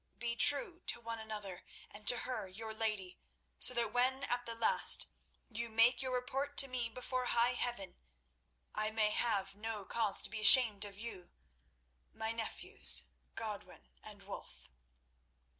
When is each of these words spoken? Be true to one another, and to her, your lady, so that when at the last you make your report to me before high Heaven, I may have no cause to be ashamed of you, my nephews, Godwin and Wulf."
Be 0.17 0.35
true 0.35 0.79
to 0.87 0.99
one 0.99 1.19
another, 1.19 1.61
and 1.91 2.07
to 2.07 2.17
her, 2.21 2.47
your 2.47 2.73
lady, 2.73 3.19
so 3.59 3.75
that 3.75 3.93
when 3.93 4.23
at 4.23 4.47
the 4.47 4.55
last 4.55 5.05
you 5.47 5.69
make 5.69 6.01
your 6.01 6.11
report 6.11 6.57
to 6.57 6.67
me 6.67 6.89
before 6.89 7.25
high 7.25 7.53
Heaven, 7.53 7.99
I 8.73 8.89
may 8.89 9.11
have 9.11 9.53
no 9.53 9.85
cause 9.85 10.23
to 10.23 10.29
be 10.31 10.41
ashamed 10.41 10.85
of 10.85 10.97
you, 10.97 11.29
my 12.15 12.31
nephews, 12.31 13.03
Godwin 13.35 13.89
and 14.01 14.23
Wulf." 14.23 14.69